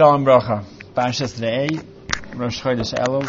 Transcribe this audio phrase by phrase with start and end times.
[0.00, 0.64] Шалом Броха.
[0.94, 1.78] Паршас Рей,
[2.32, 3.22] Рошходиш Элу,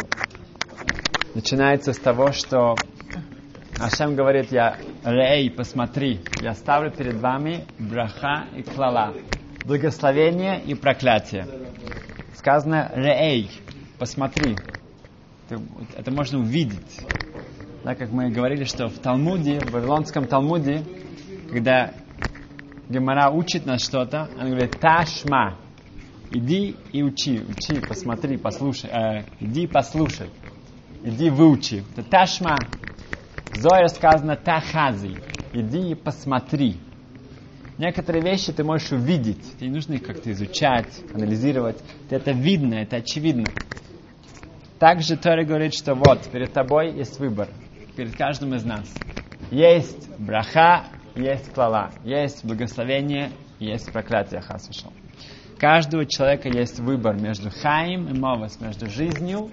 [1.34, 2.76] начинается с того, что
[3.78, 9.12] Ашем говорит, я Рей, посмотри, я ставлю перед вами браха и клала,
[9.66, 11.46] благословение и проклятие.
[12.36, 13.50] Сказано Рей,
[13.98, 14.56] посмотри.
[15.94, 17.06] Это, можно увидеть.
[17.84, 20.82] Да, как мы говорили, что в Талмуде, в Вавилонском Талмуде,
[21.50, 21.92] когда
[22.88, 25.58] Гемара учит нас что-то, она говорит Ташма,
[26.34, 30.30] Иди и учи, учи, посмотри, послушай, э, иди послушай,
[31.04, 31.84] иди выучи.
[31.92, 32.56] Это ташма.
[33.50, 35.18] В Зоре сказано тахази,
[35.52, 36.78] иди и посмотри.
[37.76, 41.82] Некоторые вещи ты можешь увидеть, тебе не нужно их как-то изучать, анализировать.
[42.08, 43.44] Это видно, это очевидно.
[44.78, 47.48] Также Тора говорит, что вот, перед тобой есть выбор,
[47.94, 48.90] перед каждым из нас.
[49.50, 54.92] Есть браха, есть клала, есть благословение, есть проклятие, хасвишал
[55.62, 59.48] каждого человека есть выбор между хаим и мовас, между жизнью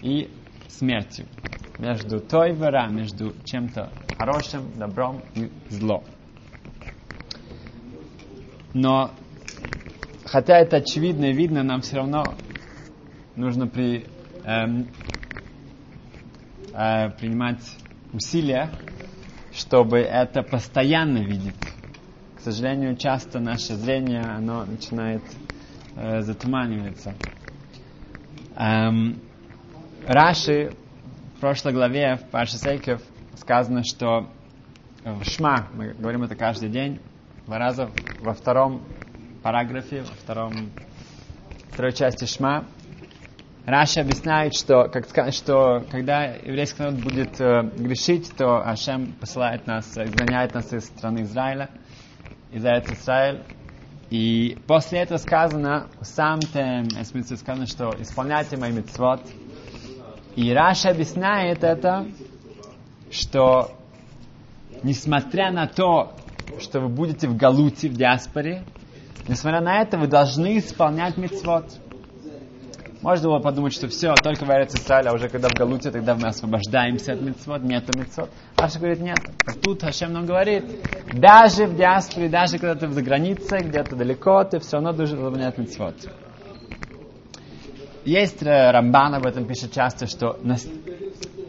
[0.00, 0.30] и
[0.68, 1.26] смертью,
[1.78, 6.02] между той вера, между чем-то хорошим, добром и злом.
[8.72, 9.10] Но,
[10.24, 12.34] хотя это очевидно и видно, нам все равно
[13.36, 14.06] нужно при,
[14.44, 14.86] эм,
[16.72, 17.60] э, принимать
[18.14, 18.70] усилия,
[19.52, 21.73] чтобы это постоянно видеть
[22.44, 25.22] сожалению, часто наше зрение, оно начинает
[25.96, 27.14] э, затуманиваться.
[28.56, 29.18] Эм,
[30.06, 30.72] Раши
[31.36, 33.00] в прошлой главе, в Паше Сейкев,
[33.36, 34.28] сказано, что
[35.04, 37.00] в Шма, мы говорим это каждый день,
[37.46, 38.82] два раза во втором
[39.42, 40.70] параграфе, во втором,
[41.72, 42.66] второй части Шма,
[43.64, 49.96] Раши объясняет, что, как, что когда еврейский народ будет э, грешить, то Ашем посылает нас,
[49.96, 51.70] изгоняет нас из страны Израиля–
[52.54, 53.42] из Израиль.
[54.10, 56.88] И после этого сказано, сам тем,
[57.36, 59.20] сказано, что исполняйте мои митцвот.
[60.36, 62.06] И Раша объясняет это,
[63.10, 63.72] что
[64.82, 66.12] несмотря на то,
[66.60, 68.62] что вы будете в Галуте, в диаспоре,
[69.26, 71.64] несмотря на это, вы должны исполнять митцвот.
[73.04, 76.14] Можно было подумать, что все, только в Эрец Исраиль, а уже когда в Галуте, тогда
[76.14, 78.30] мы освобождаемся от митцвот, нет митцвот.
[78.56, 79.18] Аша говорит, нет.
[79.62, 80.64] Тут Хашем нам говорит,
[81.12, 85.58] даже в диаспоре, даже когда ты за границей, где-то далеко, ты все равно должен выполнять
[85.58, 85.96] митцвот.
[88.06, 90.66] Есть Рамбан об этом пишет часто, что нас,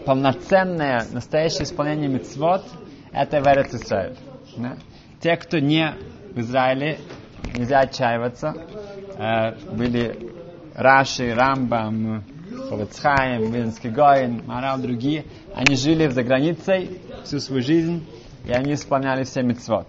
[0.06, 2.66] полноценное, настоящее исполнение митцвот
[3.14, 4.18] это в Эрец Исраиль.
[4.58, 4.76] Да?
[5.22, 5.96] Те, кто не
[6.34, 7.00] в Израиле,
[7.58, 8.54] нельзя отчаиваться.
[9.18, 10.35] Э, были
[10.76, 12.24] Раши, Рамбам,
[12.70, 18.06] Ховецхайм, Винский Гоин, Марал, другие, они жили за границей всю свою жизнь,
[18.46, 19.88] и они исполняли все мецвод.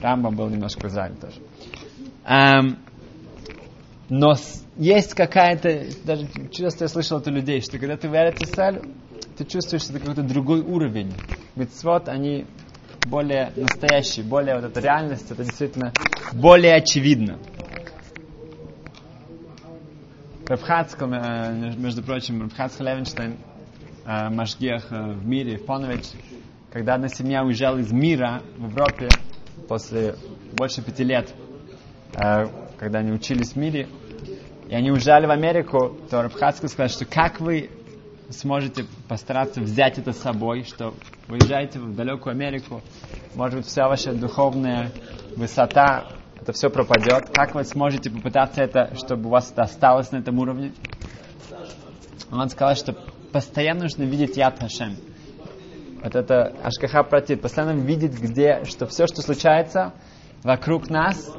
[0.00, 1.36] Рамбам был немножко Израиле тоже.
[2.24, 2.78] Um,
[4.08, 4.34] но
[4.76, 8.82] есть какая-то, даже часто я слышал от людей, что когда ты в Израиль,
[9.36, 11.12] ты чувствуешь, что это какой-то другой уровень.
[11.56, 12.46] Мецвод, они
[13.06, 15.92] более настоящие, более вот эта реальность, это действительно
[16.32, 17.38] более очевидно.
[20.52, 23.38] Рабхацкал, э, между прочим, Рабхацкал Левенштейн,
[24.04, 26.04] э, Машгех э, в мире, в Понович,
[26.70, 29.08] когда одна семья уезжала из мира в Европе
[29.66, 30.14] после
[30.52, 31.34] больше пяти лет,
[32.12, 33.88] когда они учились в мире,
[34.68, 37.70] и они уезжали в Америку, то Рабхацкал сказал, что как вы
[38.28, 40.92] сможете постараться взять это с собой, что
[41.28, 42.82] вы уезжаете в далекую Америку,
[43.34, 44.90] может быть, вся ваша духовная
[45.34, 46.08] высота
[46.42, 47.30] это все пропадет.
[47.32, 50.72] Как вы сможете попытаться это, чтобы у вас это осталось на этом уровне?
[52.32, 52.94] Он сказал, что
[53.32, 54.96] постоянно нужно видеть яд Хашем.
[56.02, 57.42] Вот это Ашкаха протит.
[57.42, 59.92] Постоянно видеть, где, что все, что случается
[60.42, 61.32] вокруг нас,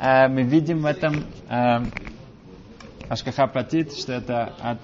[0.00, 1.84] э, мы видим в этом э,
[3.08, 4.80] Ашкаха протит, что это от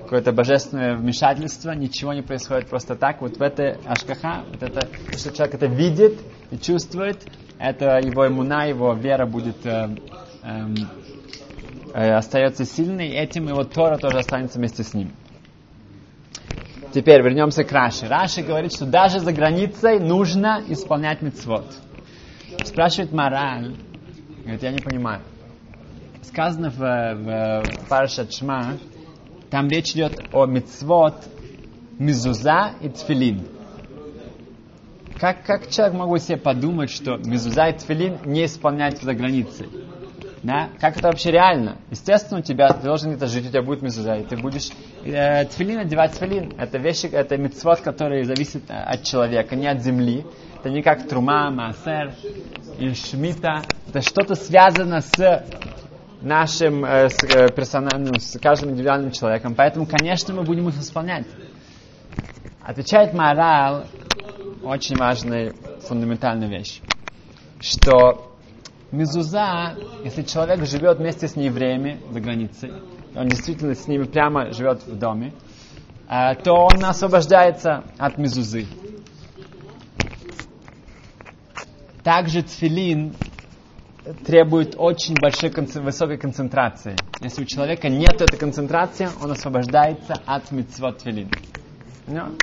[0.00, 3.20] какое-то божественное вмешательство, ничего не происходит просто так.
[3.20, 4.88] Вот в этой Ашкаха, вот это,
[5.18, 6.18] что человек это видит
[6.50, 7.22] и чувствует,
[7.58, 9.88] это его иммуна, его вера будет э,
[10.42, 10.66] э,
[11.94, 15.12] э, остается сильной, этим его Тора тоже останется вместе с ним.
[16.92, 18.06] Теперь вернемся к Раши.
[18.06, 21.66] Раши говорит, что даже за границей нужно исполнять мицвод.
[22.64, 23.74] Спрашивает Мораль,
[24.42, 25.22] говорит, я не понимаю.
[26.22, 28.78] Сказано в, в Парашат Шма,
[29.50, 31.14] там речь идет о мицвод,
[31.98, 33.53] мизуза и тфилин.
[35.24, 39.70] Как, как человек могу себе подумать, что мезуза и тфилин не исполнять за границей?
[40.42, 40.68] Да?
[40.78, 41.78] Как это вообще реально?
[41.90, 44.68] Естественно, у тебя, ты должен где-то жить, у тебя будет мезуза, и ты будешь
[45.02, 46.52] э, тфилин одевать тфилин.
[46.58, 50.26] Это вещи, это мецвод, который зависит э, от человека, не от земли.
[50.60, 52.12] Это не как трума, маасер
[52.78, 53.62] и шмита.
[53.88, 55.46] Это что-то связано с
[56.20, 59.54] нашим э, с, э, персональным, с каждым индивидуальным человеком.
[59.54, 61.24] Поэтому, конечно, мы будем их исполнять.
[62.60, 63.84] Отвечает мораль
[64.64, 65.52] очень важная,
[65.86, 66.80] фундаментальная вещь,
[67.60, 68.32] что
[68.90, 72.72] мезуза, если человек живет вместе с неевреями за границей,
[73.14, 75.32] он действительно с ними прямо живет в доме,
[76.08, 78.66] э, то он освобождается от мезузы.
[82.02, 83.14] Также тфилин
[84.26, 85.50] требует очень большой,
[85.82, 86.96] высокой концентрации.
[87.20, 91.30] Если у человека нет этой концентрации, он освобождается от митцвот тфилин.
[92.06, 92.36] No?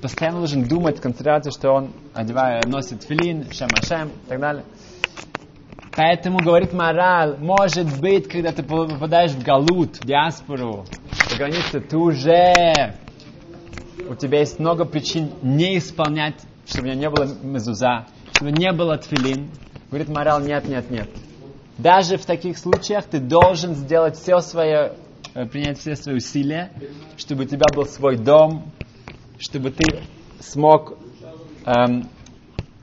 [0.00, 4.64] Постоянно должен думать, концентрироваться, что он одевает, носит филин, шем ашем и так далее.
[5.96, 10.86] Поэтому, говорит мораль, может быть, когда ты попадаешь в галут, в диаспору,
[11.28, 12.94] за границу, ты уже,
[14.08, 16.36] у тебя есть много причин не исполнять,
[16.66, 19.50] чтобы у меня не было мезуза, чтобы не было тфилин.
[19.90, 21.08] Говорит мораль, нет, нет, нет.
[21.78, 24.92] Даже в таких случаях ты должен сделать все свое,
[25.34, 26.70] э, принять все свои усилия,
[27.16, 28.70] чтобы у тебя был свой дом,
[29.38, 30.02] чтобы ты
[30.40, 30.98] смог
[31.64, 32.08] эм,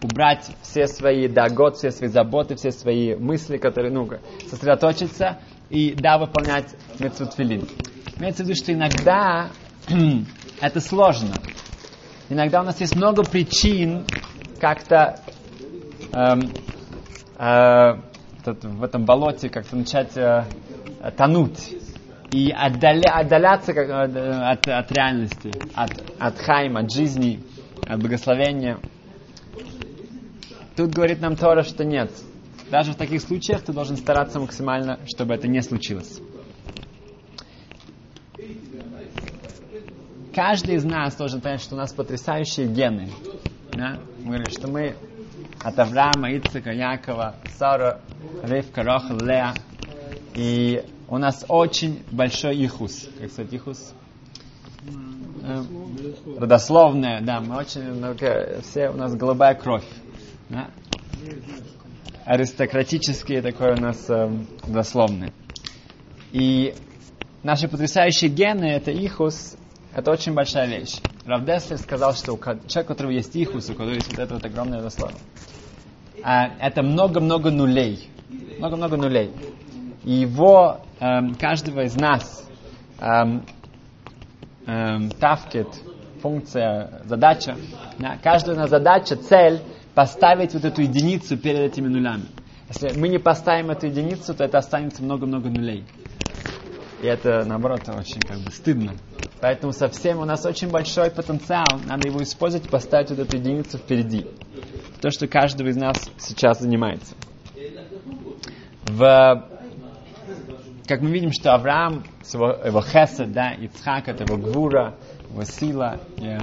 [0.01, 4.09] убрать все свои догод, все свои заботы, все свои мысли, которые, ну,
[4.49, 7.67] сосредоточиться и, да, выполнять мецутфилин.
[8.17, 9.49] Имеется в виду, что иногда
[10.61, 11.35] это сложно.
[12.29, 14.05] Иногда у нас есть много причин
[14.59, 15.19] как-то
[16.11, 16.51] эм,
[17.37, 18.01] э,
[18.45, 20.45] в этом болоте как-то начать э,
[21.17, 21.84] тонуть
[22.31, 27.39] и отдаля, отдаляться как, э, от, от реальности, от, от хайма, от жизни,
[27.87, 28.79] от благословения.
[30.75, 32.11] Тут говорит нам Тора, что нет.
[32.69, 36.19] Даже в таких случаях ты должен стараться максимально, чтобы это не случилось.
[40.33, 43.09] Каждый из нас должен понять, что у нас потрясающие гены.
[43.71, 43.99] Да?
[44.19, 44.95] Мы говорим, что мы
[45.63, 48.01] от Авраама, Ицека, Якова, Сара,
[48.43, 49.53] Ривка, Рохал, Леа.
[50.33, 53.07] И у нас очень большой ихус.
[53.19, 53.93] Как сказать ихус?
[55.43, 55.63] Э,
[56.37, 58.15] родословная, да, мы очень, ну,
[58.61, 59.85] все, у нас голубая кровь.
[60.49, 60.69] Да?
[62.25, 64.29] Аристократические такой у нас э,
[64.67, 65.31] дословный.
[66.31, 66.73] И
[67.43, 69.55] наши потрясающие гены, это ихус,
[69.93, 70.99] это очень большая вещь.
[71.25, 74.45] Равдеслер сказал, что у человека, у которого есть ихус, у которого есть вот это вот
[74.45, 75.17] огромное дословие,
[76.23, 78.09] а, это много-много нулей.
[78.57, 79.31] Много-много нулей.
[80.03, 82.47] И его, эм, каждого из нас,
[82.99, 83.43] эм,
[84.65, 85.67] эм, тавкет,
[86.21, 87.55] функция, задача,
[87.99, 89.61] да, каждая на задача, цель
[89.93, 92.25] поставить вот эту единицу перед этими нулями.
[92.67, 95.85] Если мы не поставим эту единицу, то это останется много-много нулей.
[97.01, 98.93] И это, наоборот, очень как бы стыдно.
[99.39, 101.67] Поэтому совсем у нас очень большой потенциал.
[101.85, 104.25] Надо его использовать, поставить вот эту единицу впереди.
[105.01, 107.13] То, что каждый из нас сейчас занимается.
[108.85, 109.54] В
[110.87, 112.03] как мы видим, что Авраам,
[112.33, 114.95] его, его хесед, да, Ицхак это его гвура,
[115.29, 116.37] его сила, э,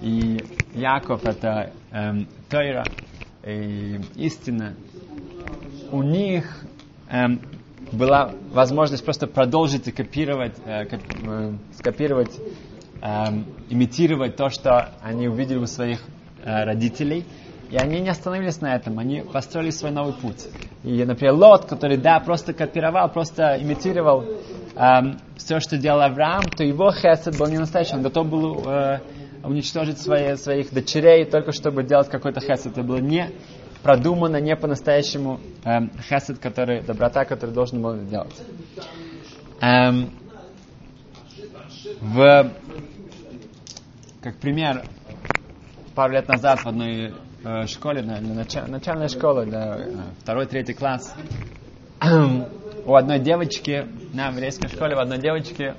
[0.00, 0.40] и
[0.74, 2.12] Яков это э,
[2.48, 2.84] Тойра,
[3.44, 4.74] и истина.
[5.90, 6.64] У них
[7.10, 7.26] э,
[7.92, 12.36] была возможность просто продолжить и копировать, э, коп, э, скопировать,
[13.02, 13.06] э,
[13.70, 16.00] имитировать то, что они увидели у своих
[16.44, 17.24] э, родителей–
[17.70, 20.46] и они не остановились на этом, они построили свой новый путь.
[20.84, 24.24] И, например, Лот, который, да, просто копировал, просто имитировал
[24.76, 29.00] эм, все, что делал Авраам, то его хесед был не настоящий, он готов был э,
[29.42, 32.68] уничтожить свои, своих дочерей только чтобы делать какой-то хесед.
[32.68, 33.30] Это было не
[33.82, 38.40] продумано, не по-настоящему эм, хесед, который, доброта, который должен был делать.
[39.60, 40.10] Эм,
[42.00, 42.52] в,
[44.22, 44.84] как пример,
[45.94, 47.14] пару лет назад в одной
[47.46, 51.14] э, школе, на, на началь, начальной школе, да, э, второй, третий класс,
[52.84, 55.74] у одной девочки, на еврейской школе, у одной девочки,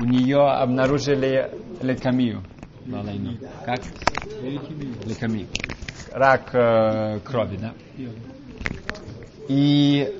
[0.00, 1.50] у нее обнаружили
[1.82, 2.42] лейкомию.
[3.64, 3.80] Как?
[4.42, 5.48] Лейкомию.
[6.12, 7.72] Рак э, крови, да?
[9.48, 10.12] И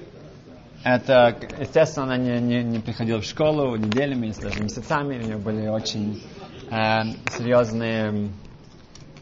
[0.85, 5.19] это, естественно, она не, не, не приходила в школу неделями, даже месяцами.
[5.19, 6.23] У нее были очень
[6.71, 8.31] э, серьезные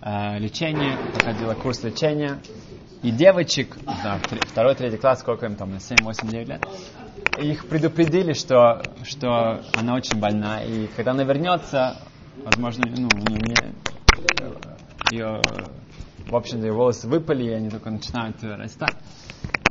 [0.04, 2.38] э, лечение, проходила курс лечения.
[3.02, 6.66] И девочек, знаю, второй, третий класс, сколько им там, 7, 8, 9 лет,
[7.38, 10.62] их предупредили, что, что она очень больна.
[10.64, 11.98] И когда она вернется,
[12.44, 13.54] возможно, ну, не, не,
[15.12, 15.42] ее,
[16.26, 18.86] в общем-то, ее волосы выпали, и они только начинают расти.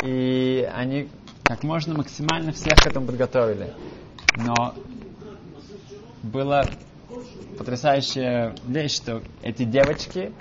[0.03, 1.09] И они
[1.43, 3.73] как можно максимально всех к этому подготовили.
[4.37, 4.75] Но
[6.21, 6.65] было
[7.57, 10.33] потрясающая вещь, что эти девочки,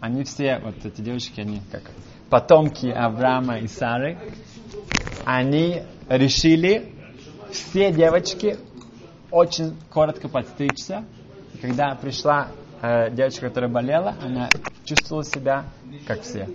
[0.00, 1.82] они все, вот эти девочки, они как
[2.30, 4.18] потомки Авраама и Сары,
[5.24, 6.92] они решили
[7.50, 8.58] все девочки
[9.30, 11.04] очень коротко подстричься.
[11.54, 12.48] И когда пришла
[12.82, 14.48] э, девочка, которая болела, она
[14.84, 15.64] чувствовала себя
[16.06, 16.48] как все.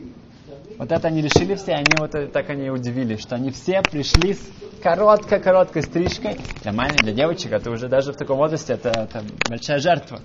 [0.78, 4.50] Вот это они решили все, они вот так они удивились, что они все пришли с
[4.82, 6.38] короткой-короткой стрижкой.
[6.64, 10.20] Для маленьких, для девочек, это уже даже в таком возрасте, это, это большая жертва.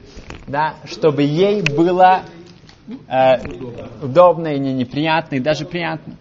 [0.46, 2.22] Да, чтобы ей было
[3.08, 3.36] э,
[4.02, 6.16] удобно и не неприятно, и даже приятно.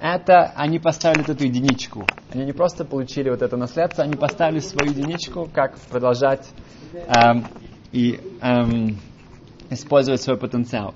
[0.00, 2.06] Это они поставили эту единичку.
[2.32, 6.48] Они не просто получили вот это наследство, они поставили свою единичку, как продолжать
[6.92, 7.46] эм,
[7.92, 8.96] и эм,
[9.70, 10.94] использовать свой потенциал.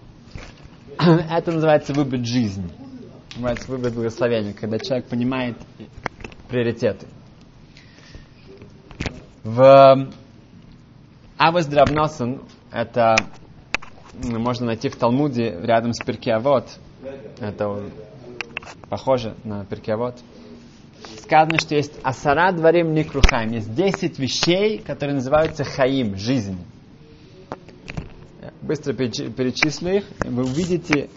[0.98, 2.68] Это называется выбрать жизнь.
[3.36, 5.58] Называется выбрать благословение, когда человек понимает
[6.48, 7.06] приоритеты.
[9.44, 10.08] В
[11.36, 12.40] Авас Драбносен,
[12.72, 13.14] это
[14.14, 16.66] можно найти в Талмуде рядом с Перкиавод.
[17.38, 17.90] Это
[18.88, 20.16] похоже на Перкиавод.
[21.18, 23.52] Сказано, что есть Асара Дворим Никрухаим.
[23.52, 26.58] Есть 10 вещей, которые называются Хаим, жизнь
[28.66, 31.08] быстро перечислю их, вы увидите,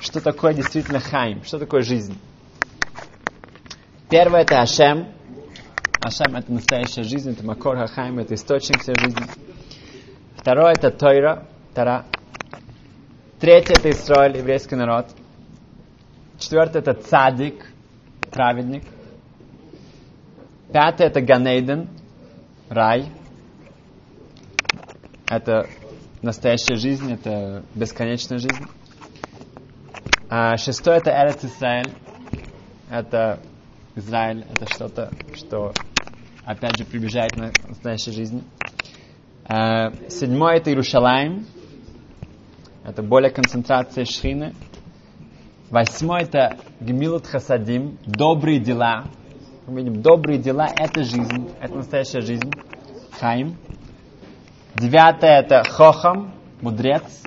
[0.00, 2.18] что такое действительно хайм, что такое жизнь.
[4.08, 5.08] Первое это Ашем.
[6.00, 9.22] Ашем это настоящая жизнь, это Макор Хахайм, это источник всей жизни.
[10.36, 12.06] Второе это Тойра, Тара.
[13.40, 15.06] Третье это Исраиль, еврейский народ.
[16.38, 17.66] Четвертое это Цадик,
[18.30, 18.84] праведник.
[20.72, 21.88] Пятое это Ганейден,
[22.68, 23.06] рай.
[25.28, 25.68] Это
[26.22, 28.64] настоящая жизнь, это бесконечная жизнь.
[30.28, 31.92] А шестое это Эрец Израиль.
[32.90, 33.40] Это
[33.94, 35.72] Израиль, это что-то, что
[36.44, 38.42] опять же приближает к настоящей жизни.
[39.44, 41.46] А, седьмое это Иерушалаем.
[42.84, 44.54] Это более концентрация шхины.
[45.70, 49.04] Восьмое это Гмилут Хасадим, добрые дела.
[49.66, 52.50] Мы видим, добрые дела это жизнь, это настоящая жизнь.
[53.18, 53.56] Хайм.
[54.74, 57.22] Девятое это хохам, мудрец,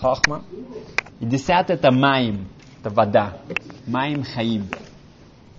[0.00, 0.44] хохма.
[1.20, 2.48] И десятое это маим,
[2.80, 3.36] это вода.
[3.86, 4.66] Маим хаим.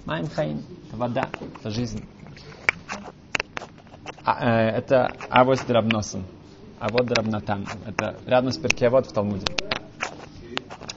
[0.06, 2.04] Маим хаим, это вода, это жизнь.
[4.24, 6.26] А, э, это авос драбносом.
[6.80, 7.66] А вот драбнатам.
[7.86, 9.46] Это рядом с перкевод в Талмуде.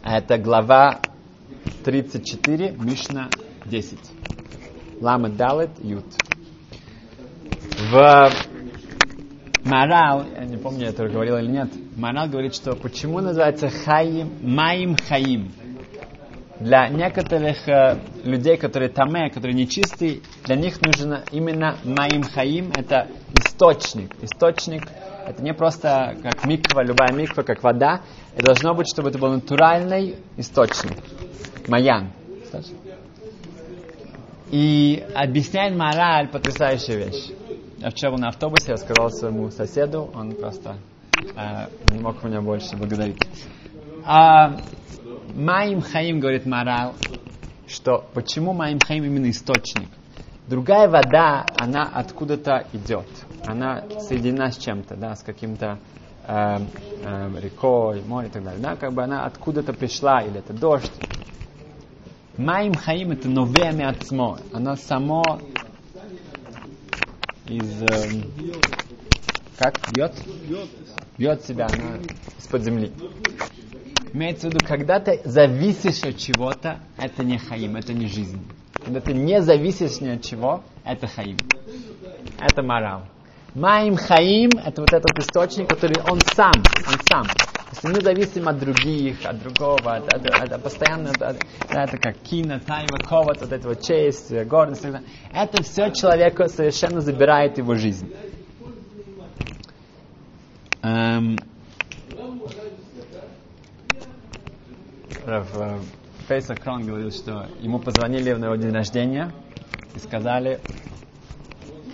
[0.02, 1.00] А это глава
[1.85, 3.28] 34, Мишна
[3.66, 3.99] 10.
[5.00, 6.06] Лама Далет Ют.
[7.90, 8.30] В
[9.64, 14.33] Марал, я не помню, я это говорил или нет, Марал говорит, что почему называется Хаим,
[14.42, 15.52] Маим Хаим.
[16.61, 23.09] Для некоторых э, людей, которые таме, которые нечистые, для них нужно именно Маим Хаим, это
[23.35, 24.14] источник.
[24.23, 24.83] Источник
[25.26, 28.02] это не просто как миква, любая миква, как вода.
[28.35, 30.99] Это должно быть, чтобы это был натуральный источник.
[31.66, 32.11] Маян.
[34.50, 37.30] И объясняет мораль потрясающая вещь.
[37.85, 40.79] Я вчера на автобусе, я сказал своему соседу, он просто
[41.37, 43.19] э, не мог меня больше благодарить.
[44.07, 44.57] А,
[45.35, 46.95] Маим Хаим говорит морал,
[47.69, 49.91] что почему Маим Хаим именно источник?
[50.49, 53.07] Другая вода, она откуда-то идет.
[53.45, 55.79] Она соединена с чем-то, да, с каким-то
[56.26, 56.57] э,
[57.05, 58.62] э, рекой, морем и так далее.
[58.62, 60.91] Да, как бы она откуда-то пришла, или это дождь.
[62.38, 64.38] Маим Хаим это новое миацмо.
[64.55, 65.23] Оно само
[67.47, 67.83] из...
[67.83, 68.23] Э,
[69.59, 69.79] как?
[69.93, 70.13] Бьет?
[71.19, 71.99] Бьет себя она
[72.39, 72.93] из-под земли.
[74.13, 78.41] Имеется в виду, когда ты зависишь от чего-то, это не хаим, это не жизнь.
[78.85, 81.37] Когда ты не зависишь ни от чего, это хаим.
[82.39, 83.03] Это морал.
[83.55, 87.27] Маим хаим– это вот этот источник, который он сам, он сам.
[87.73, 91.37] Если мы зависим от других, от другого, от, от, от, от постоянно, от, от,
[91.71, 94.87] это как кино, тайва, ковод, вот этого честь, гордость,
[95.33, 98.12] это все человека совершенно забирает его жизнь.
[100.83, 101.38] Эм,
[106.28, 109.33] Фейса Крон говорил, что ему позвонили на его день рождения
[109.94, 110.61] и сказали,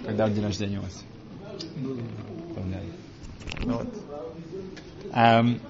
[0.04, 1.04] когда день рождения у вас?
[3.64, 4.09] Ну, вот.
[5.12, 5.60] Эм,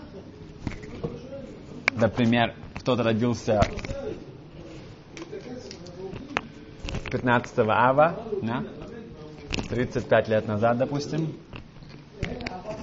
[1.97, 3.69] например, кто-то родился
[7.11, 8.65] 15 ава, да?
[9.69, 11.35] 35 лет назад, допустим.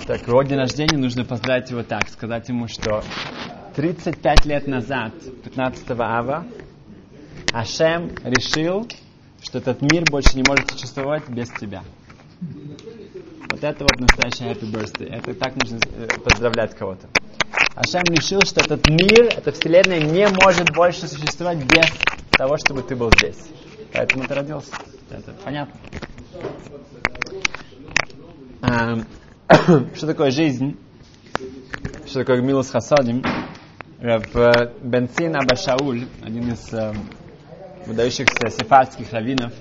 [0.07, 3.03] Так, его день рождения нужно поздравить его так, сказать ему, что
[3.75, 6.45] 35 лет назад, 15 ава,
[7.53, 8.87] Ашем решил,
[9.41, 11.83] что этот мир больше не может существовать без тебя.
[13.57, 15.09] Вот это вот настоящий happy birthday.
[15.15, 17.07] Это так нужно э, поздравлять кого-то.
[17.73, 21.87] Ашем решил, что этот мир, эта вселенная не может больше существовать без
[22.29, 23.47] того, чтобы ты был здесь.
[23.93, 24.69] Поэтому ты родился.
[25.09, 25.73] Это понятно.
[28.61, 29.07] Эм,
[29.95, 30.77] что такое жизнь?
[32.05, 33.23] Что такое Милус Хасадим?
[33.97, 36.93] В Бенцин Абашауль, один из э,
[37.87, 39.51] выдающихся сефардских раввинов,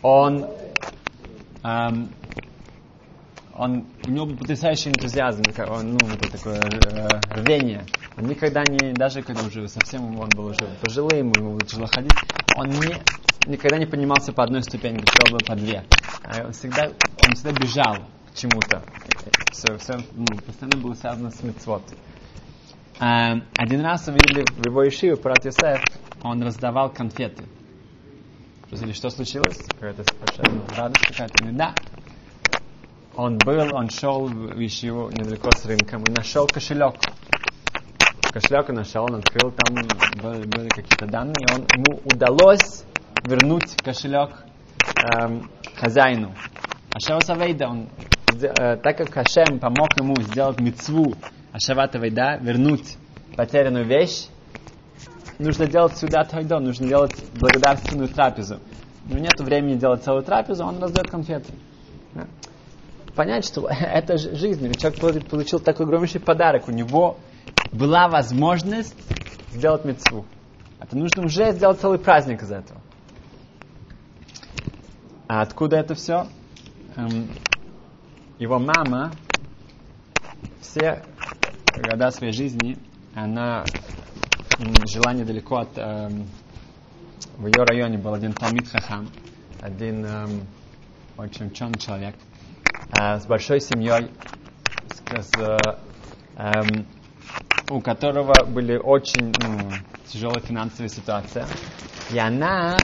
[0.00, 0.46] он,
[1.62, 2.08] эм,
[3.58, 7.84] он, у него был потрясающий энтузиазм, он, ну, это такое э, рвение.
[8.16, 12.12] Он никогда не, даже когда уже совсем он был уже пожилым, ему было тяжело ходить,
[12.56, 12.94] он не,
[13.50, 15.84] никогда не поднимался по одной ступеньке, всегда был по две.
[16.24, 16.92] А он всегда,
[17.26, 17.96] он всегда бежал
[18.30, 18.82] к чему-то.
[19.50, 21.82] Все, все ну, постоянно было связано с мецвод.
[23.00, 25.82] А, один раз увидели в его Ишиве, брат Йосеф,
[26.22, 27.44] он раздавал конфеты.
[28.92, 29.58] Что случилось?
[29.74, 31.44] Какая-то большая радость какая-то.
[31.52, 31.74] Да.
[33.18, 36.94] Он был, он шел в Ишиву недалеко с рынком и нашел кошелек.
[38.32, 39.74] Кошелек он нашел, он открыл, там
[40.22, 42.84] были, были какие-то данные, он, ему удалось
[43.24, 44.44] вернуть кошелек
[45.20, 46.32] эм, хозяину.
[46.94, 47.88] Ашева Савейда, он,
[48.40, 51.16] э, так как Хашем помог ему сделать мецву
[51.50, 52.98] Ашавата Вейда, вернуть
[53.36, 54.28] потерянную вещь,
[55.40, 58.60] нужно делать сюда тайдон, нужно делать благодарственную трапезу.
[59.06, 61.52] Него нет времени делать целую трапезу, он раздает конфеты.
[63.18, 64.72] Понять, что это жизнь.
[64.74, 66.68] Человек получил такой огромнейший подарок.
[66.68, 67.18] У него
[67.72, 68.94] была возможность
[69.50, 70.24] сделать мецву.
[70.78, 72.80] Это нужно уже сделать целый праздник из этого.
[75.26, 76.28] А откуда это все?
[76.94, 77.28] Эм,
[78.38, 79.10] его мама
[80.60, 81.02] все
[81.74, 82.78] года своей жизни,
[83.16, 83.64] она
[84.86, 85.76] жила недалеко от...
[85.76, 86.28] Эм,
[87.36, 89.08] в ее районе был один Талмит Хахам,
[89.60, 90.46] один эм,
[91.16, 92.14] очень ученый человек,
[92.92, 94.10] с большой семьей,
[95.10, 95.32] с,
[96.36, 96.86] эм,
[97.70, 99.70] у которого были очень ну,
[100.06, 101.46] тяжелая финансовая ситуация.
[102.10, 102.76] И она,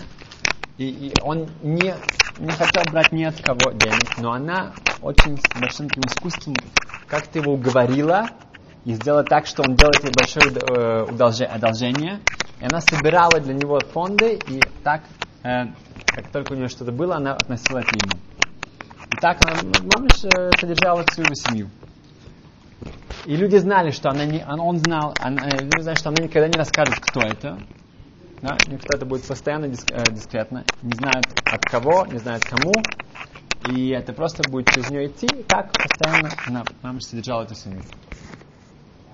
[0.77, 1.95] и, и он не,
[2.39, 6.55] не хотел брать ни от кого денег, но она очень с большим таким искусством
[7.07, 8.27] как-то его уговорила
[8.85, 12.21] и сделала так, что он делает ей большое э, одолжение.
[12.61, 15.03] И она собирала для него фонды, и так,
[15.43, 15.67] э,
[16.07, 18.21] как только у нее что-то было, она относила это ему.
[19.15, 19.61] И так она,
[19.95, 21.71] мамыш, э, содержала всю семью.
[23.27, 26.49] И люди знали, что она не, он знал, она, э, люди знали, что она никогда
[26.49, 27.59] не расскажет, кто это.
[28.43, 28.57] Да?
[28.67, 30.65] Никто это будет постоянно диск, э, дискретно.
[30.83, 32.73] Не знают от кого, не знают кому.
[33.71, 35.27] И это просто будет через нее идти.
[35.27, 37.83] И так постоянно она, мама содержала эту семью.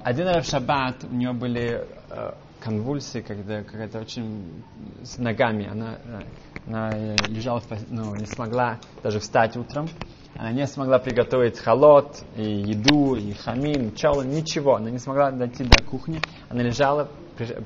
[0.03, 4.65] Один раз в шаббат у нее были э, конвульсии, когда какая-то очень
[5.03, 5.69] с ногами.
[5.71, 6.23] Она, э,
[6.67, 6.91] она
[7.27, 9.89] лежала, в, ну, не смогла даже встать утром.
[10.37, 14.77] Она не смогла приготовить холод, и еду, и хамин, чолы, ничего.
[14.77, 16.21] Она не смогла дойти до кухни.
[16.49, 17.09] Она лежала,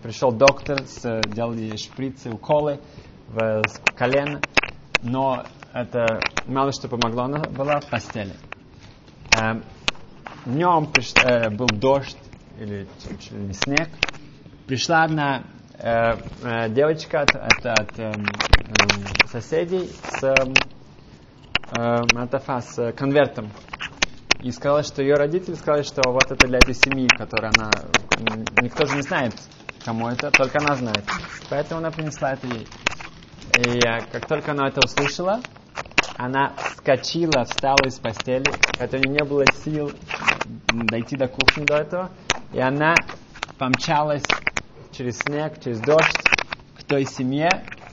[0.02, 2.80] пришел доктор, сделал ей шприцы, уколы
[3.28, 3.62] в
[3.94, 4.40] колено.
[5.02, 7.24] Но это мало что помогло.
[7.24, 8.32] Она была в постели.
[9.38, 9.62] Эм,
[10.46, 10.88] днем
[11.24, 12.18] э, был дождь
[12.58, 12.86] или
[13.52, 13.90] снег.
[14.66, 15.44] Пришла одна
[15.78, 20.54] э, э, девочка от, от, от э, э, соседей с эм,
[21.72, 23.50] э, с конвертом.
[24.40, 27.70] И сказала, что ее родители сказали, что вот это для этой семьи, которая она...
[28.60, 29.34] Никто же не знает,
[29.84, 31.04] кому это, только она знает.
[31.48, 32.66] Поэтому она принесла это ей.
[33.58, 35.40] И э, как только она это услышала,
[36.16, 38.44] она вскочила, встала из постели,
[38.78, 39.90] хотя у нее не было сил
[40.72, 42.10] дойти до кухни до этого,
[42.52, 42.94] и она
[43.58, 44.24] помчалась
[44.96, 46.16] через снег, через дождь
[46.78, 47.48] к той семье,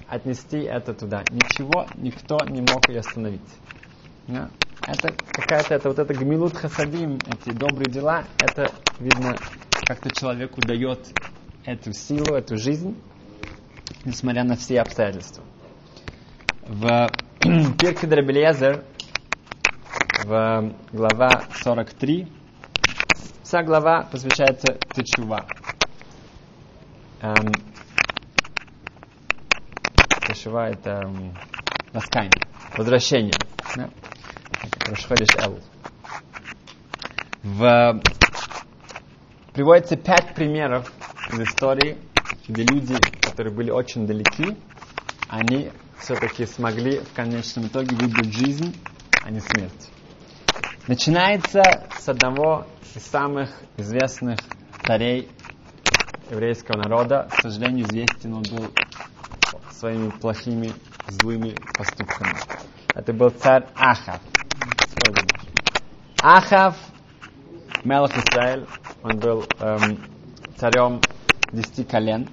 [0.08, 1.24] отнести это туда.
[1.30, 3.42] Ничего, никто не мог ее остановить.
[4.28, 4.50] Да?
[4.88, 9.36] Это какая-то, это вот это гмилут хасадим, эти добрые дела, это видно,
[9.86, 11.08] как-то человеку дает
[11.66, 13.00] эту силу, эту жизнь,
[14.06, 15.44] несмотря на все обстоятельства.
[16.68, 17.10] В
[17.80, 18.84] Пирке Драбелезер,
[20.26, 22.28] в глава 43,
[23.44, 25.46] вся глава посвящается Течува.
[27.22, 27.52] Эм,
[30.28, 31.36] это эм,
[31.94, 32.42] раскаяние,
[32.76, 33.34] возвращение.
[33.76, 33.90] Да?
[34.88, 35.60] Рашходиш Эл.
[37.44, 38.02] В...
[39.54, 40.92] Приводится пять примеров
[41.32, 41.98] из истории,
[42.48, 44.58] где люди, которые были очень далеки,
[45.28, 48.76] они все-таки смогли в конечном итоге выбрать жизнь,
[49.24, 49.92] а не смерть.
[50.88, 51.62] Начинается
[52.00, 54.40] с одного из самых известных
[54.84, 55.30] царей
[56.32, 57.28] еврейского народа.
[57.30, 58.72] К сожалению, известен он был
[59.72, 60.72] своими плохими,
[61.08, 62.36] злыми поступками.
[62.96, 64.22] Это был царь Ахав.
[66.22, 66.78] Ахав,
[67.84, 68.66] Мелах Израиль,
[69.04, 70.00] он был эм,
[70.56, 71.02] царем
[71.52, 72.30] десяти колен.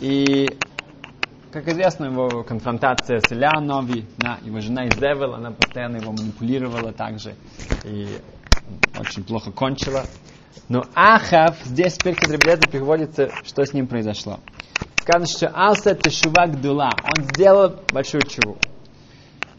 [0.00, 0.48] И
[1.52, 6.92] как известно, его конфронтация с Илья Нови, да, его жена Изевел, она постоянно его манипулировала
[6.92, 7.34] также
[7.84, 8.08] и
[8.98, 10.04] очень плохо кончила.
[10.68, 14.40] Но Ахав, здесь теперь, когда Ребелеза переводится, что с ним произошло.
[15.00, 18.58] Сказано, что Алса Тешува Гдула, он сделал большую чуву.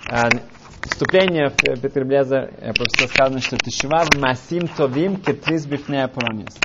[0.10, 0.30] А,
[0.84, 6.58] вступление в Петр Блеза, просто сказано, что Тешува Масим Товим Кетрис Бифнея Пронис.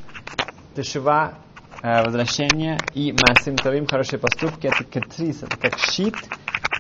[0.76, 1.34] Тешува
[1.80, 6.16] Э, возвращение и Масим Тавим, хорошие поступки, это кетрис, это как щит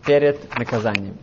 [0.04, 1.16] перед наказанием.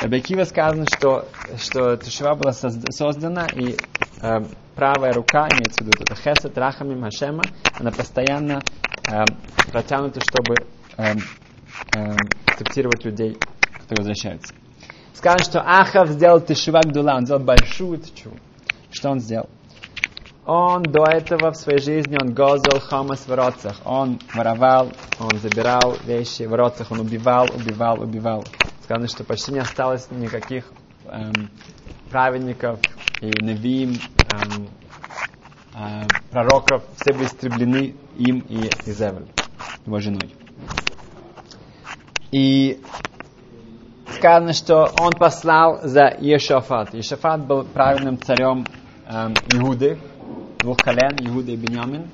[0.00, 1.26] Рабекива сказано, что,
[1.58, 3.76] что Тушева была создана, и
[4.22, 4.40] э,
[4.74, 7.42] правая рука, имеется в виду это Хесед, Рахамим, Хашема,
[7.78, 8.60] она постоянно
[9.10, 9.24] э,
[9.70, 10.54] протянута, чтобы
[10.96, 11.14] э,
[11.96, 14.54] э, акцептировать людей, которые возвращаются.
[15.14, 18.36] Сказано, что Ахав сделал Тишува Гдула, он сделал большую Тишуву.
[18.90, 19.48] Что он сделал?
[20.44, 23.80] Он до этого в своей жизни, он гозел хамас в роцах.
[23.84, 28.44] Он воровал, он забирал вещи в роцах, он убивал, убивал, убивал.
[28.84, 30.64] Сказано, что почти не осталось никаких
[31.06, 31.50] эм,
[32.10, 32.78] праведников
[33.20, 33.96] и невим,
[34.32, 34.68] эм,
[35.74, 36.84] э, пророков.
[36.96, 39.26] Все были истреблены им и Изевель,
[39.84, 40.34] его женой.
[42.32, 42.80] И
[44.16, 46.94] сказано, что он послал за Ешафат.
[46.94, 48.66] Ешафат был правильным царем
[49.06, 49.98] эм, Иуды,
[50.58, 52.10] двух колен, Иуда и Беньямин.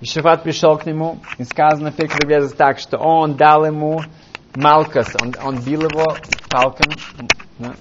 [0.00, 4.00] И Шафат пришел к нему, и сказано в Пекре так, что он дал ему
[4.54, 6.16] Малкас, он, он бил его
[6.50, 6.94] палками,
[7.58, 7.74] да,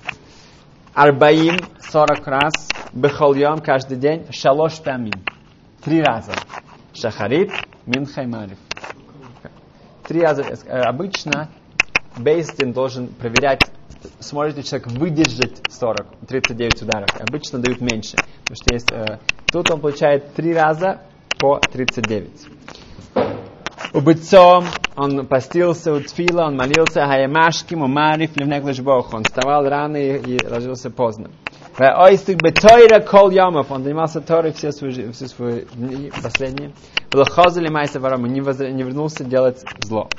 [0.94, 2.54] Арбаим, 40 раз,
[2.94, 5.24] Бехольем, каждый день, Шалош Памин,
[5.84, 6.34] три раза.
[6.94, 7.52] Шахарит,
[7.88, 8.58] Минха и Мариф.
[10.08, 10.44] Три раза.
[10.70, 11.50] Обычно
[12.18, 13.62] Бейстин должен проверять,
[14.20, 17.10] сможет ли человек выдержать 40, 39 ударов.
[17.20, 18.16] Обычно дают меньше.
[18.44, 19.20] Потому что есть э,
[19.54, 21.02] Тут он получает три раза
[21.38, 22.48] по 39.
[23.94, 29.14] У Убыцом он постился у Тфила, он молился Хаямашким, у Мариф, Левнеклыш Бог.
[29.14, 31.32] Он вставал рано и, и ложился поздно.
[31.80, 33.72] Ойстик бетойра кол ямов.
[33.72, 36.74] Он занимался Торой все свои, все свои дни последние.
[37.10, 38.26] Блохозали майса варам.
[38.26, 40.10] Не, не вернулся делать зло.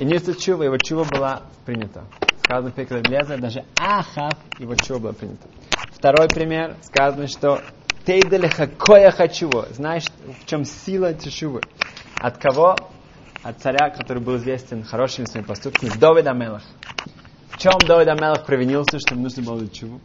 [0.00, 2.04] И не чува, его чува была принята.
[2.42, 5.46] Сказано в Пекре даже Ахав, его чува была принята.
[5.92, 7.60] Второй пример, сказано, что
[8.04, 9.50] Тейделеха коя хочу.
[9.70, 10.04] Знаешь,
[10.42, 11.60] в чем сила тишувы?
[12.16, 12.76] От кого?
[13.46, 16.64] От царя, который был известен хорошими своими поступками, Довида Мелах.
[17.50, 20.00] В чем Довид Амелах провинился, что нужно было чуву?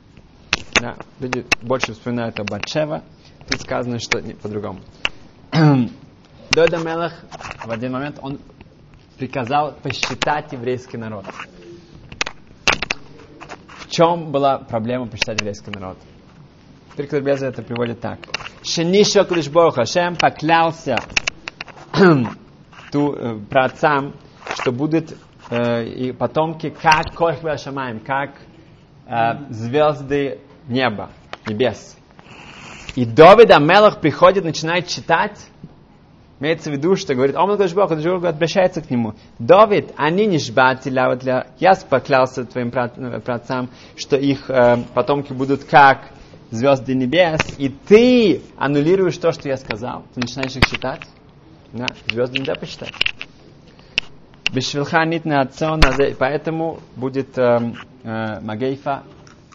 [0.80, 3.02] Да, люди больше вспоминают о Батшева.
[3.50, 4.82] Тут сказано, что не, по-другому.
[5.52, 7.14] Довид Амелах
[7.66, 8.40] в один момент он
[9.18, 11.26] приказал посчитать еврейский народ.
[13.80, 15.98] В чем была проблема посчитать еврейский народ?
[16.96, 18.20] Беза это приводит так.
[18.62, 21.00] Шенишо Кудышбору Хашем поклялся
[22.92, 24.14] ту, э, праотцам,
[24.56, 25.14] что будут
[25.50, 28.32] э, и потомки как Кохве Шамаем, как
[29.08, 31.10] э, звезды неба,
[31.48, 31.98] небес.
[32.96, 35.40] И Давид Амелах приходит, начинает читать,
[36.40, 39.14] имеется в виду, что говорит, Омел Бог, Бог обращается к нему.
[39.40, 41.48] Давид, они не жбати для...
[41.60, 46.10] Я поклялся твоим праотцам, что их э, потомки будут как
[46.50, 50.04] звезды небес, и ты аннулируешь то, что я сказал.
[50.14, 51.02] Ты начинаешь их считать.
[51.74, 52.94] Да, звезды нельзя посчитать.
[54.54, 55.46] Бешвилха нит на
[56.18, 59.04] поэтому будет э, э, Магейфа,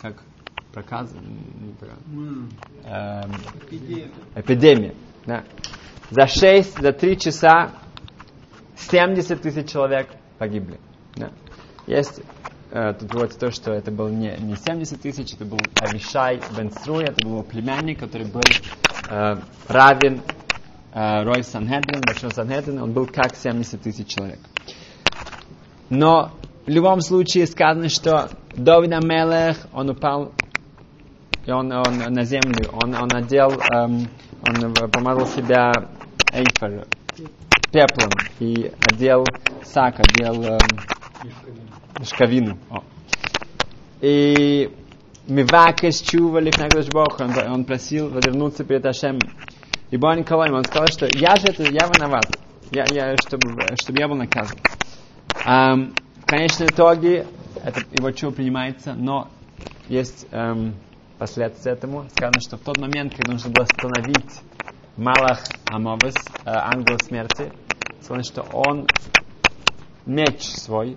[0.00, 0.22] как
[0.72, 1.12] проказ,
[2.84, 3.22] э,
[4.34, 4.94] эпидемия.
[5.26, 5.44] Да.
[6.10, 7.72] За 6, за 3 часа
[8.76, 10.80] 70 тысяч человек погибли.
[11.16, 11.30] Да.
[11.86, 12.22] Есть
[12.70, 16.70] Э, тут говорится то, что это был не, не 70 тысяч, это был Авишай Бен
[16.70, 18.42] Сруй, это был племянник, который был
[19.08, 19.36] э,
[19.68, 20.20] равен
[20.96, 24.38] Рой Санхедрин, Большой Санхедрин, он был как 70 тысяч человек.
[25.90, 26.32] Но
[26.64, 30.32] в любом случае сказано, что Давид Амелех, он упал
[31.44, 34.08] и он, он на землю, он, он одел, эм,
[34.42, 35.70] он помазал себя
[36.32, 36.86] эйфер,
[37.70, 39.24] пеплом и одел
[39.62, 40.58] сак, одел эм,
[42.02, 42.58] шкавину.
[42.70, 42.82] О.
[44.00, 44.70] И
[45.28, 49.18] Мивакеш чува лифнагдаш Бог, он, он просил вернуться перед Ашем.
[49.90, 52.26] И Бон Николай, он сказал, что я же это, я виноват,
[52.72, 54.58] я, я, чтобы, чтобы я был наказан.
[55.46, 57.26] Um, в конечном итоге
[57.62, 59.28] это, его чува принимается, но
[59.88, 60.72] есть um,
[61.18, 62.08] последствия этому.
[62.10, 64.40] Сказано, что в тот момент, когда нужно было остановить
[64.96, 67.52] Малах Амовес, э, ангел смерти,
[68.00, 68.86] сказано, что он
[70.04, 70.96] меч свой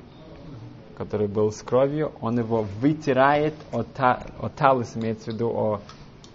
[1.00, 5.82] который был с кровью, он его вытирает от, от талис, имеется в виду о,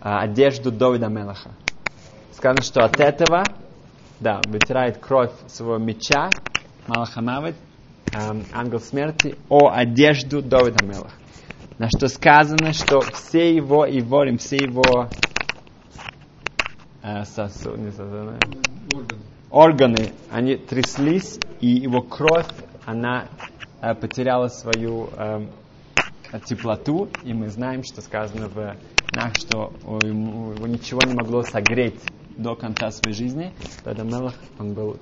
[0.00, 1.50] а, одежду Давида Мелаха.
[2.36, 3.44] Сказано, что от этого,
[4.18, 6.30] да, вытирает кровь своего меча,
[6.88, 7.54] Малахамавит,
[8.12, 11.12] эм, ангел смерти, о одежду Давида Мелах.
[11.78, 15.08] На что сказано, что все его и ворим, все его
[17.02, 18.36] э, сосуды, не сосуды,
[19.50, 22.48] органы, они тряслись, и его кровь,
[22.84, 23.28] она
[23.80, 25.46] э, потеряла свою э,
[26.44, 28.76] теплоту, и мы знаем, что сказано в
[29.14, 32.00] Нах, что ему, его ничего не могло согреть
[32.36, 33.52] до конца своей жизни.
[33.82, 34.98] Тогда Мелах, он был,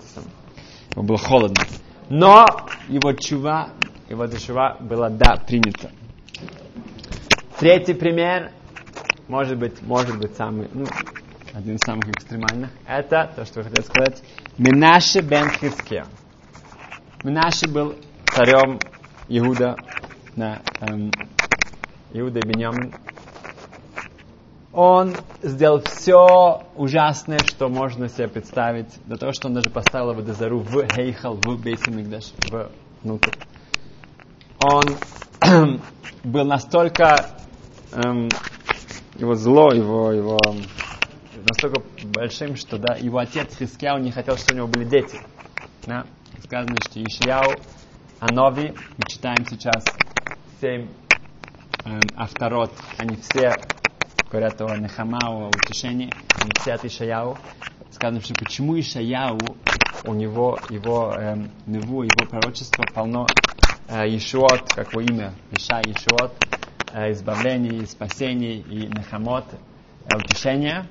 [0.94, 1.62] ему было холодно.
[2.08, 2.46] Но
[2.88, 3.70] его чува,
[4.08, 5.90] его чува была, да, принята.
[7.58, 8.52] Третий пример,
[9.28, 10.84] может быть, может быть самый, ну,
[11.54, 14.22] один из самых экстремальных, это то, что я хотел сказать,
[14.58, 16.06] Минаши бен Хиския.
[17.22, 17.94] Минаши был
[18.26, 18.80] царем
[19.28, 19.76] Иуда,
[20.34, 21.10] на, эм,
[22.12, 22.94] Иуда и Беньямин.
[24.72, 30.60] Он сделал все ужасное, что можно себе представить, до того, что он даже поставил Авадазару
[30.60, 32.70] в Хейхал, в Бейсимигдаш, в
[33.02, 33.32] внутрь.
[34.60, 34.82] Он
[36.24, 37.36] был настолько
[37.92, 38.28] эм,
[39.16, 40.38] его зло, его, его
[41.48, 45.20] настолько большим, что да, его отец Хискяу не хотел, чтобы у него были дети.
[45.86, 46.06] Да?
[46.42, 47.60] Сказано, что Ишияу,
[48.20, 49.84] Анови, мы читаем сейчас
[50.62, 50.88] семь
[51.84, 53.52] эм, авторот, они все
[54.32, 56.10] говорят о Нехамау, о утешении,
[56.72, 57.36] от Ишаяу.
[57.90, 59.38] Сказано, что почему Ишаяу,
[60.06, 63.26] у него, его эм, неву, его пророчество полно
[63.88, 66.32] э, Ишуот, как его имя, Иша Ишуот,
[66.94, 69.44] э, избавлений, спасений и Нехамот,
[70.10, 70.86] э.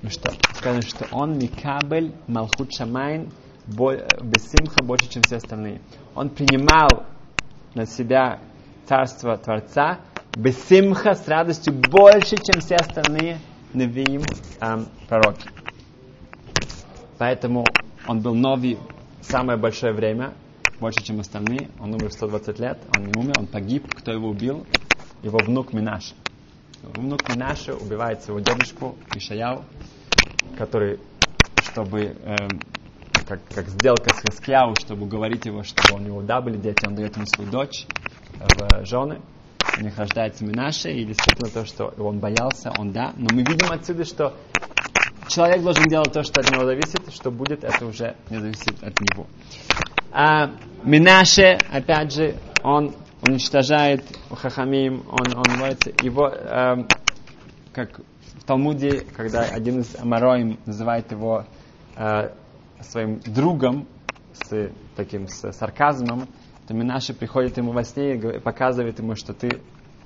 [0.00, 3.30] Ну что, сказано, что он Микабель Малхут Шамайн
[3.66, 5.82] Бесимха больше, чем все остальные.
[6.14, 7.04] Он принимал
[7.74, 8.40] на себя
[8.86, 10.00] царство Творца
[10.36, 13.38] Бесимха с радостью больше, чем все остальные
[13.72, 14.20] Невиим
[14.60, 15.48] эм, пророки.
[17.16, 17.64] Поэтому
[18.06, 18.78] он был новый
[19.22, 20.34] самое большое время,
[20.78, 21.70] больше, чем остальные.
[21.80, 23.90] Он умер в 120 лет, он не умер, он погиб.
[23.94, 24.66] Кто его убил?
[25.22, 26.12] Его внук Минаш.
[26.82, 29.64] Внук Минаша убивает своего дедушку Ишаяу,
[30.58, 31.00] который,
[31.62, 32.60] чтобы, эм,
[33.26, 36.94] как, как сделка с Хаскияу, чтобы уговорить его, чтобы у него да были дети, он
[36.94, 37.86] дает ему свою дочь
[38.38, 39.22] в жены.
[39.80, 43.12] Них рождается Минаша, и действительно то, что он боялся, он да.
[43.16, 44.34] Но мы видим отсюда, что
[45.28, 48.98] человек должен делать то, что от него зависит, что будет, это уже не зависит от
[49.00, 49.26] него.
[50.12, 50.50] А
[50.82, 56.84] Минаше, опять же, он уничтожает Хахамим, он, он молится, его, э,
[57.72, 58.00] как
[58.34, 61.44] в Талмуде, когда один из Амароим называет его
[61.96, 62.30] э,
[62.80, 63.86] своим другом,
[64.32, 66.28] с таким с сарказмом,
[66.66, 69.60] то Минаши приходит ему во сне и показывает ему, что ты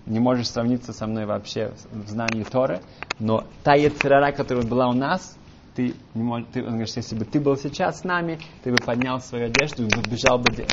[0.06, 2.80] не можешь сравниться со мной вообще в знании Торы,
[3.18, 5.36] но та яцерара, которая была у нас,
[5.74, 8.78] ты не можешь, ты, он говорит, если бы ты был сейчас с нами, ты бы
[8.78, 10.64] поднял свою одежду и побежал бы э,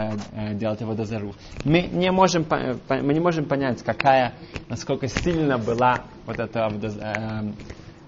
[0.00, 1.34] э, э, делать его дозару.
[1.64, 2.46] Мы не можем,
[2.88, 4.34] мы не можем понять, какая,
[4.68, 7.52] насколько сильно была вот эта э,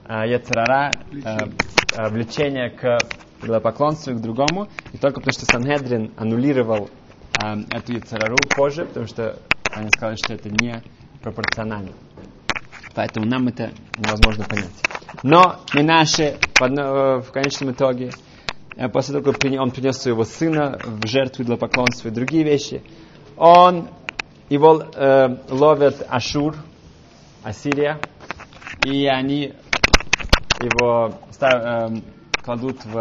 [0.08, 1.36] э, яцерара, э,
[1.96, 2.98] э, влечение к
[3.60, 6.88] поклонству и к другому, и только потому что Санхедрин аннулировал
[7.40, 9.38] э, эту яцерару позже, потому что
[9.70, 10.82] они сказали, что это не
[11.22, 11.92] пропорционально.
[12.94, 14.72] Поэтому нам это невозможно понять.
[15.22, 18.12] Но Минаше в конечном итоге,
[18.76, 22.82] э, после того, как он принес своего сына в жертву для поклонства и другие вещи,
[23.36, 23.88] он
[24.48, 26.56] его э, ловят Ашур,
[27.42, 27.98] Ассирия,
[28.84, 29.54] и они
[30.60, 32.00] его став, э,
[32.44, 32.96] кладут в,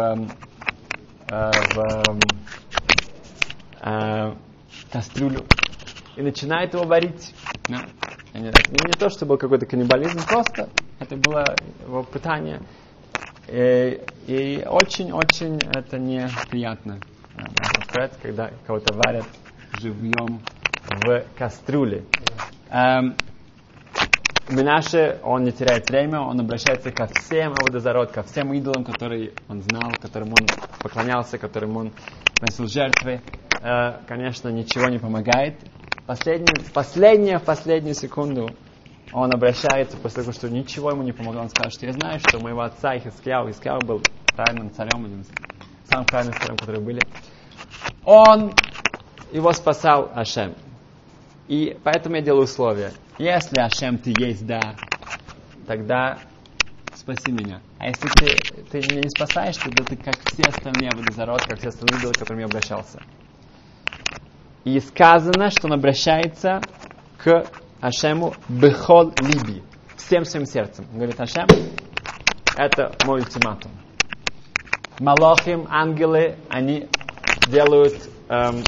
[1.28, 2.18] э, в
[3.82, 4.34] э,
[4.90, 5.44] кастрюлю
[6.16, 7.34] и начинают его варить.
[7.68, 7.86] Да.
[8.34, 10.68] Не, не то, что был какой-то каннибализм, просто
[10.98, 11.44] это было
[11.86, 12.62] его пытание.
[13.48, 16.98] И очень-очень это неприятно,
[17.36, 19.26] можно сказать, когда кого-то варят
[19.80, 20.40] живьем
[20.88, 22.04] в кастрюле.
[22.70, 23.14] Эм,
[24.48, 29.62] Минаше, он не теряет время, он обращается ко всем Аводозарод, ко всем идолам, которые он
[29.62, 30.46] знал, которым он
[30.80, 31.92] поклонялся, которым он
[32.40, 33.20] носил жертвы.
[33.62, 35.54] Э, конечно, ничего не помогает.
[36.06, 38.50] Последний, последняя, последнюю секунду
[39.12, 41.42] он обращается после того, что ничего ему не помогло.
[41.42, 44.02] Он скажет, что я знаю, что у моего отца Хискияу, Хискияу был
[44.34, 45.30] правильным царем, один из
[45.88, 47.00] самых правильных царем, которые были.
[48.04, 48.52] Он
[49.30, 50.54] его спасал Ашем.
[51.46, 52.92] И поэтому я делаю условия.
[53.18, 54.74] Если Ашем ты есть, да,
[55.68, 56.18] тогда
[56.94, 57.60] спаси меня.
[57.78, 61.68] А если ты, ты меня не спасаешь, тогда ты как все остальные водозарод, как все
[61.68, 63.00] остальные к которым я обращался.
[64.64, 66.60] И сказано, что он обращается
[67.18, 67.44] к
[67.80, 69.62] Ашему Бехол Либи,
[69.96, 70.86] всем своим сердцем.
[70.92, 71.46] Он говорит, Ашем,
[72.56, 73.72] это мой ультиматум.
[75.00, 76.88] Малохим, ангелы, они
[77.48, 78.62] делают, эм,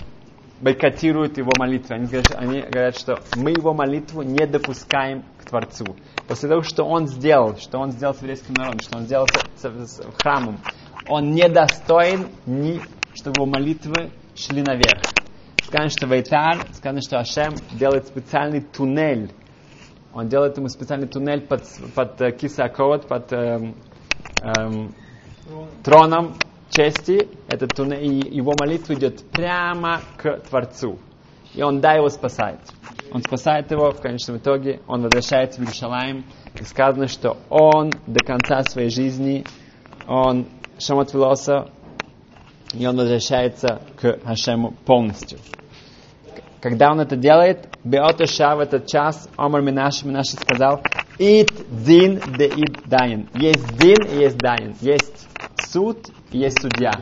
[0.60, 1.94] бойкотируют его молитвы.
[1.94, 5.96] Они говорят, они говорят, что мы его молитву не допускаем к Творцу.
[6.26, 9.62] После того, что он сделал, что он сделал с еврейским народом, что он сделал с,
[9.62, 10.58] с, с храмом,
[11.06, 12.80] он не достоин ни,
[13.14, 15.13] чтобы его молитвы шли наверх.
[15.74, 19.32] Сказано, что Вейтар, сказано, что Ашем делает специальный туннель.
[20.12, 21.64] Он делает ему специальный туннель под,
[21.96, 23.74] под э, кисакот, под эм,
[24.40, 24.94] эм,
[25.82, 26.34] троном
[26.70, 27.28] чести.
[27.48, 31.00] Этот туннель, и его молитва идет прямо к Творцу.
[31.54, 32.60] И он, да, его спасает.
[33.10, 36.24] Он спасает его, в конечном итоге он возвращается в Иерушалаем.
[36.54, 39.44] И сказано, что он до конца своей жизни,
[40.06, 40.46] он
[40.78, 41.68] Шамот Вилоса,
[42.72, 45.40] и он возвращается к Хашему полностью.
[46.64, 50.82] Когда он это делает, Беотоша в этот час, Омар Минаши Минаши сказал,
[51.18, 53.28] Ит дин де ит дайн.
[53.34, 54.74] Есть дин и есть дайн.
[54.80, 56.92] Есть суд и есть судья.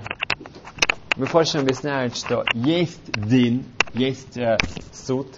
[1.15, 4.57] Мы Мифоршим объясняют, что есть дин, есть э,
[4.93, 5.29] суд.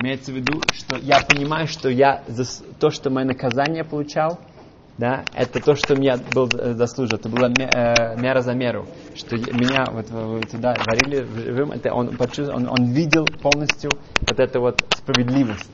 [0.00, 2.42] Имеется в виду, что я понимаю, что я за
[2.80, 4.40] то, что мое наказание получал,
[4.98, 7.18] да, это то, что меня был э, заслужил.
[7.18, 8.86] Это была э, мера за меру.
[9.14, 14.82] Что меня вот вы туда варили, это он, он, он видел полностью вот эту вот
[14.96, 15.70] справедливость.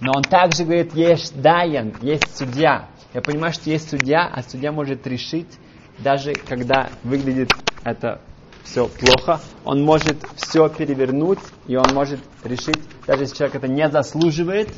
[0.00, 2.88] Но он также говорит, есть даян, есть судья.
[3.14, 5.58] Я понимаю, что есть судья, а судья может решить,
[5.98, 7.50] даже когда выглядит
[7.84, 8.20] это
[8.64, 13.88] все плохо, он может все перевернуть, и он может решить, даже если человек это не
[13.88, 14.68] заслуживает,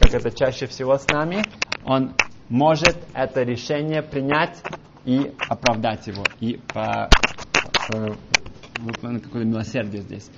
[0.00, 1.44] как это чаще всего с нами,
[1.84, 2.14] он
[2.50, 4.60] может это решение принять
[5.06, 7.08] и оправдать его, и по,
[7.88, 8.16] по,
[8.80, 10.28] выполнить какое-то милосердие здесь.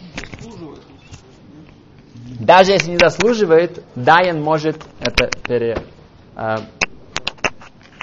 [2.38, 5.76] Даже если не заслуживает, Дайан может это пере,
[6.36, 6.56] э,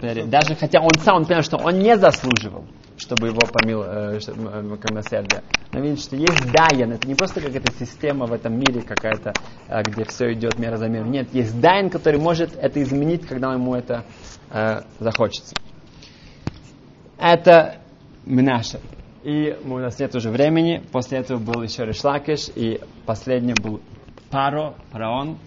[0.01, 2.65] пере, даже хотя он сам он понял, что он не заслуживал,
[3.09, 5.41] чтобы его помил э, как милосердие.
[5.71, 9.33] Но видит, что есть Дайан, это не просто какая-то система в этом мире какая-то,
[9.67, 11.09] э, где все идет мера за меру.
[11.09, 14.05] Нет, есть Дайан, который может это изменить, когда ему это
[14.51, 15.55] э, захочется.
[17.17, 17.81] Это
[18.25, 18.79] Минаша.
[19.23, 20.83] И у нас нет уже времени.
[20.91, 23.81] После этого был еще Решлакиш, и последний был
[24.29, 25.39] Паро, Параон.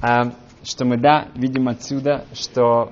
[0.00, 0.30] Э,
[0.64, 2.90] что мы, да, видим отсюда, что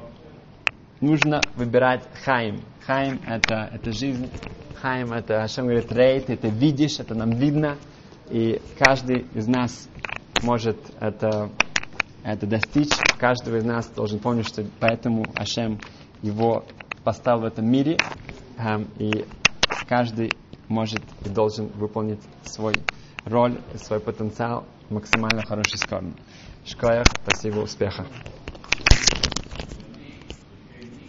[1.00, 2.60] нужно выбирать Хаим.
[2.86, 4.30] Хаим это, это жизнь.
[4.80, 7.78] Хаим это, Ашем говорит, рейд, это видишь, это нам видно.
[8.28, 9.88] И каждый из нас
[10.42, 11.50] может это,
[12.22, 12.90] это достичь.
[13.18, 15.80] Каждый из нас должен помнить, что поэтому Ашем
[16.20, 16.64] его
[17.04, 17.96] поставил в этом мире.
[18.58, 19.24] Эм, и
[19.88, 20.32] каждый
[20.68, 22.74] может и должен выполнить свой
[23.24, 26.12] роль, свой потенциал максимально хорошей стороны.
[26.66, 28.06] Шкоях, спасибо, успеха.